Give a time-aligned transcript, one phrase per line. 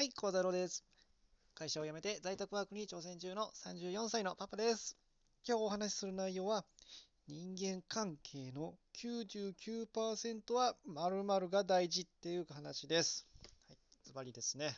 [0.00, 0.82] はい、孝太郎です。
[1.54, 4.96] 会社を辞めて在宅ワークに挑戦中の34歳のパパです。
[5.46, 6.64] 今日お話しする内容は、
[7.28, 13.26] 人間関係の99%は〇〇が大事っていう話です。
[13.68, 14.74] はい、ズバリですね。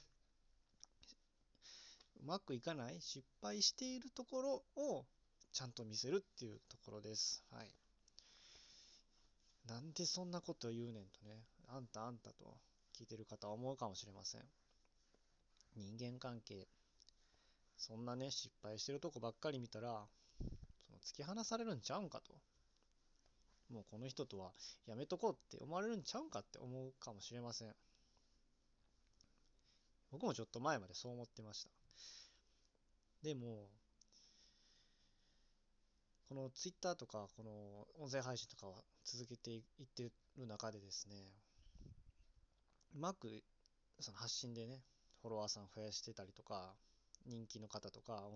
[2.20, 3.00] うまくいかない？
[3.00, 5.04] 失敗しているところを
[5.52, 7.44] ちゃんと見せるっていうところです。
[7.52, 7.68] はい。
[9.68, 12.56] なんでそんなこと言うねんとね、あんたあんたと
[12.98, 14.40] 聞いてる方は思うかもしれません。
[15.76, 16.66] 人間関係、
[17.76, 20.06] そんなね、失敗してるとこばっかり見たら、
[20.86, 22.32] その突き放されるんちゃうんかと。
[23.72, 24.52] もうこの人とは
[24.86, 27.74] やめとこうって思われるんちゃうんかって思うかもしれません。
[30.10, 31.70] 僕もちょっと前までそう思ってました。
[33.22, 33.66] でも、
[36.28, 41.16] このツイッターとか、この音声配信とかは続けていってる中でですね、
[42.94, 43.42] うまく
[44.00, 44.80] その発信でね、
[45.22, 46.74] フォロワーさん増やしてたりとか、
[47.26, 48.28] 人気の方とか、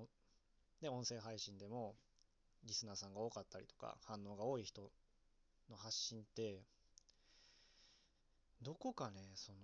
[0.81, 1.97] で、音声配信でも
[2.65, 4.91] リスナーさんが多かったりとか、反応が多い人
[5.69, 6.63] の発信って、
[8.63, 9.59] どこかね、その、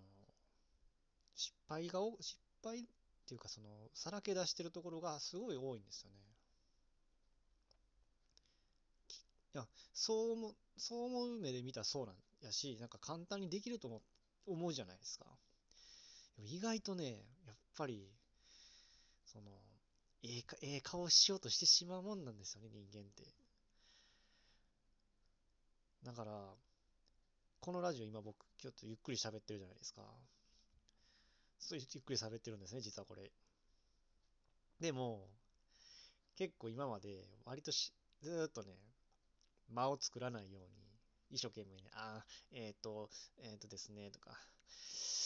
[1.35, 2.85] 失敗が、失敗っ
[3.27, 6.17] ていうか、その、さらけ出してるところがすごい多いんですよね。
[9.55, 14.03] いや、そう思う、そう思う目で見たらそうなんやし、なんか簡単にできると
[14.47, 15.27] 思うじゃないですか。
[16.37, 18.09] でも意外とね、やっぱり、
[19.25, 19.51] その、
[20.23, 23.25] ええか、ええ顔しようとしてしまうもんなんですよね、人間って。
[26.05, 26.55] だから、
[27.61, 30.03] このラジオ今僕、ちょっとゆっくり喋ってるじゃないですか。
[31.59, 33.31] そうゆっくり喋ってるんですね、実はこれ。
[34.81, 35.29] でも、
[36.37, 38.75] 結構今まで割としずっとね、
[39.69, 40.69] 間を作らないように、
[41.31, 44.37] 一生懸命ね、ああ、えっと、えっとですね、とか、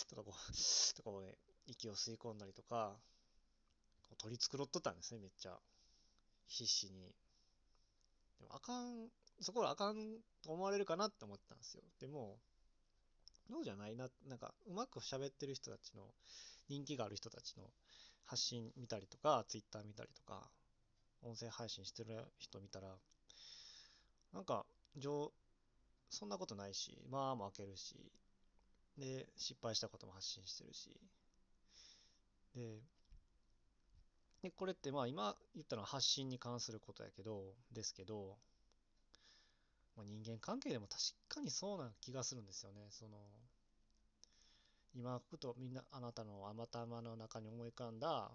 [0.09, 2.97] とかこう、とかこうね、息を吸い込んだりとか、
[4.03, 5.59] こう取り繕っとったんですね、めっちゃ。
[6.49, 7.13] 必死に。
[8.39, 9.09] でもあかん、
[9.41, 11.83] そこはあかんと思われるかなって思ったんですよ。
[12.01, 12.39] でも、
[13.49, 16.15] そうじゃないな、なんか、うまく喋ってる人たちの、
[16.69, 17.71] 人気がある人たちの
[18.25, 20.51] 発信見たりとか、ツイッター見たりとか、
[21.23, 22.97] 音声配信してる人見たら、
[24.33, 24.67] なんか、
[24.97, 25.33] 上、
[26.11, 28.13] そんなことないし、まあも開けるし、
[28.99, 30.91] で、失敗したことも発信してるし、
[32.55, 32.81] で、
[34.43, 38.37] で、これってまあ今言ったのは発信に関することやけど、ですけど、
[39.97, 42.87] まあ、人間関係でも確かにそうな気がするんですよね。
[42.91, 43.19] その、
[44.95, 48.31] 今ふとみんな、あなたの頭の中に思い浮かんだ、あの、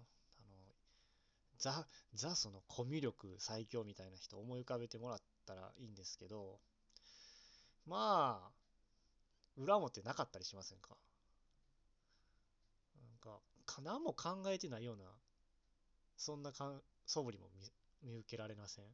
[1.58, 6.58] ザ、ザそのコミュ力最強みたいな人思い浮かべてもらったらいいんですけど、
[7.86, 8.61] まあ、
[9.56, 10.96] 裏表なかったりしませんか？
[13.02, 15.04] なんか、か何も考えてないような、
[16.16, 17.48] そんなかん素振りも
[18.02, 18.84] 見、見受けられません？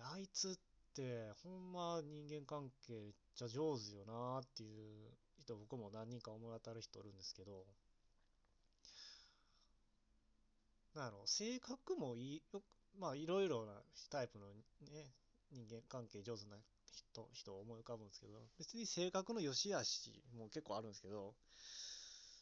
[0.00, 0.58] あいつっ
[0.94, 7.66] て、ほんま人間関係めっちゃ上手よなーっていう人、僕も何人か思い当たる人おるんですけど、
[10.94, 12.62] なんやろ、性格もいい、よ、
[12.98, 13.72] まあいろいろな
[14.10, 15.12] タイプのね、
[15.52, 16.56] 人間関係上手な
[16.92, 21.34] 人、人を思い浮かぶんですけど、別に性格の良し悪しも結構あるんですけど、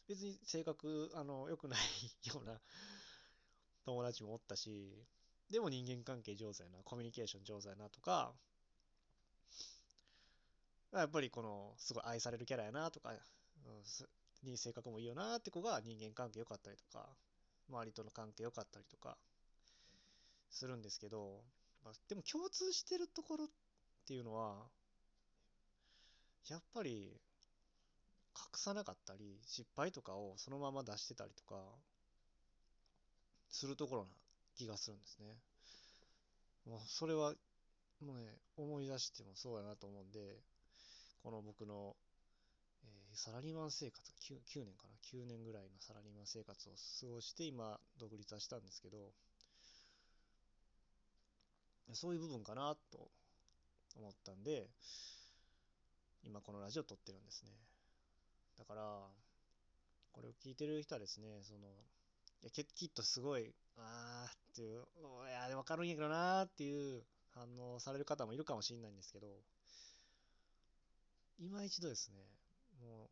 [0.07, 1.79] 別に性格、あの、良くない
[2.27, 2.59] ような
[3.85, 5.05] 友達もおったし、
[5.49, 8.33] でも人間関係上手やな、コミュニケーション上手やなとか、
[10.91, 13.83] やっぱりこの、すごい愛されるキャラやなとか、うん、
[14.43, 17.09] に性格もいいよなって子が人間関係良かったりとか、
[17.69, 19.17] 周りとの関係良かったりとか、
[20.49, 21.43] するんですけど、
[21.83, 23.49] まあ、でも共通してるところ
[24.07, 24.55] っていうのは、
[26.49, 27.11] やっぱり、
[28.37, 31.61] 隠さなかったり、失敗とかをそのまま出してたりとか、
[33.49, 34.07] するところな
[34.55, 35.25] 気がするんですね。
[36.65, 37.33] もうそれは、
[37.99, 40.39] もうね、思い出してもそうやなと思うんで、
[41.21, 41.93] この僕の、
[42.85, 46.71] えーサラリーマン生活 9, 9年かな ?9 年ぐらいのサラリーマン生活を
[47.01, 49.11] 過ごして今、独立はしたんですけど、
[51.91, 53.09] そういう部分かなと
[53.97, 54.69] 思ったんで、
[56.23, 57.51] 今このラジオ撮ってるんですね。
[58.57, 59.07] だから、
[60.11, 61.67] これを聞いてる人はですね、その、
[62.41, 67.03] いや、きっとすごい、あーっていう、いや、わかるんやけどなーっていう
[67.33, 69.27] 反応される方もいるかもしれないんですけど、
[71.39, 72.17] 今一度ですね、
[72.81, 73.09] もう、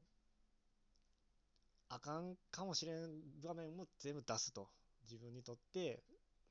[1.89, 4.67] あかんかもしれん場面も全部出すと。
[5.03, 6.01] 自分にとって、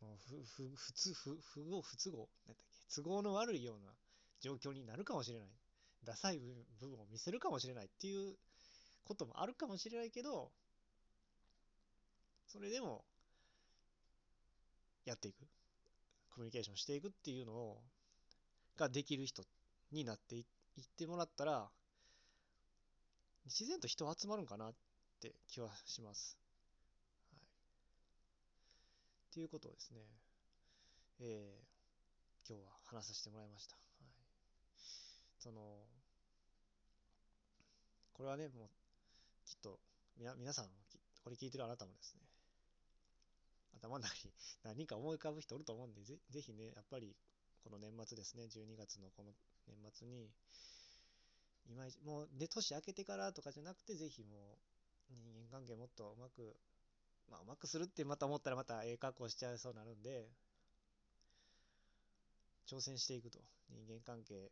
[0.01, 3.93] もうふ、ふ、不都、不、不合、不都合、なんだっけ、都合の悪いような
[4.41, 5.49] 状況になるかもしれない。
[6.05, 6.39] ダサい
[6.81, 8.37] 部分を見せるかもしれないっていう
[9.05, 10.51] こともあるかもしれないけど、
[12.47, 13.05] それでも、
[15.05, 15.37] やっていく。
[16.31, 17.83] コミュニケーションしていくっていうのを、
[18.77, 19.45] ができる人
[19.93, 20.45] になっていっ
[20.97, 21.69] てもらったら、
[23.47, 24.75] 自然と人集まるんかなっ
[25.21, 26.39] て気はします。
[27.33, 27.41] はい。
[27.43, 30.01] っていうことをですね、
[31.21, 33.84] えー、今日は話させてもらいました。
[35.45, 35.61] その、
[38.15, 38.69] これはね、もう、
[39.45, 39.79] きっと、
[40.17, 40.65] みな、皆さん、
[41.23, 42.21] これ聞いてるあなたもですね、
[43.77, 44.33] 頭の中に
[44.65, 47.15] 何か思い浮かぶ人おると思うんで、ぜぜひね、やっぱり、
[47.63, 49.33] この年末ですね、12月のこの
[49.69, 50.31] 年末に、
[51.69, 54.57] 今もう、で、年明けてからとかじゃなくて、ぜひも
[55.11, 56.57] う、人間関係もっとうまく、
[57.29, 60.25] まあ、うまくするってまた思ったらまたええ格好しちゃいそうになるんで、
[62.67, 63.39] 挑戦していくと。
[63.69, 64.51] 人間関係、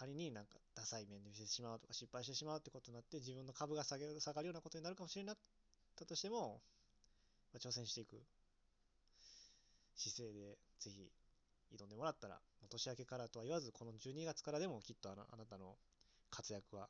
[0.00, 5.44] 仮になんかダサい面で見せてしまうとか失敗してしまうってことになって自分の株が下げる下がるようなことになるかもしれなかっ
[5.98, 6.62] たとしても、
[7.52, 8.16] まあ、挑戦していく
[9.96, 11.12] 姿勢でぜひ
[11.76, 15.76] 挑んでもらったら、年明けからとは言わず、この12月からでもきっとあなたの
[16.30, 16.88] 活躍は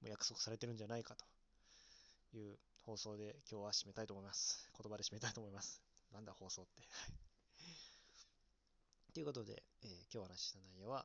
[0.00, 2.56] もう約束されてるんじゃないかという
[2.86, 4.70] 放送で今日は締めたいと思います。
[4.80, 5.82] 言葉で締めたいと思います。
[6.12, 6.82] なんだ放送って。
[9.12, 11.04] ということで、えー、今日話した内容は、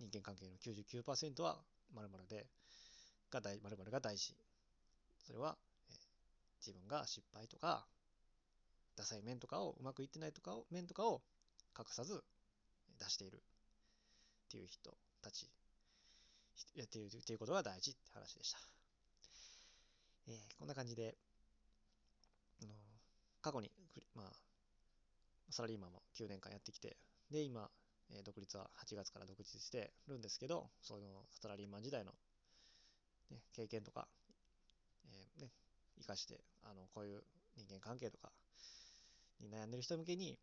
[0.00, 1.58] 人間関係の99%は
[1.94, 2.46] 〇〇で、
[3.30, 4.34] が大、〇〇が大事。
[5.26, 5.56] それは、
[5.90, 5.96] えー、
[6.66, 7.86] 自分が失敗とか、
[8.96, 11.22] ダサい面とかを、うまくいってないとかを、面とかを
[11.78, 12.22] 隠さず
[12.98, 13.40] 出しているっ
[14.50, 15.50] ていう人たち、
[16.74, 18.58] やっているっていうことが大事って話でした。
[20.28, 21.16] えー、こんな感じで、
[22.62, 22.72] あの
[23.40, 23.70] 過去に、
[24.14, 24.32] まあ、
[25.50, 26.96] サラリーマンも9年間やってきて、
[27.30, 27.70] で、今、
[28.10, 31.00] えー、独立は8月から独立してるんですけど、その
[31.30, 32.12] サラリーマン時代の、
[33.30, 34.08] ね、経験とか、
[35.12, 35.50] えー、ね、
[36.00, 37.22] 生かして、あの、こういう
[37.56, 38.30] 人間関係とか
[39.40, 40.38] に悩んでる人向けに、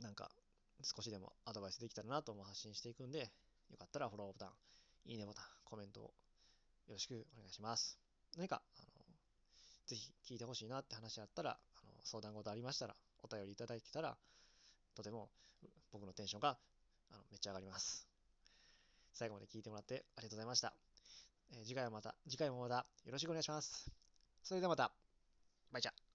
[0.00, 0.30] なんか
[0.82, 3.30] 少しでもアドバイスできたらなと思う発信していくんで、
[3.70, 4.48] よかったらフォローボタン、
[5.06, 6.10] いいねボタン、コメントをよ
[6.94, 7.98] ろしくお願いします。
[8.36, 8.88] 何か、あの、
[9.86, 14.16] ぜひ聞いてほしいなって話あったら、あの相談事ありましたら、お便りいただけたら、
[14.96, 15.28] とても
[15.92, 16.58] 僕のテンションが
[17.12, 18.08] あのめっちゃ上がります。
[19.12, 20.74] 最後まで聞いてもらってありがとうございました。
[21.52, 23.90] えー、次回はまた、次回もまたよろしくお願いします。
[24.42, 24.90] それではまた、
[25.72, 26.05] バイチャ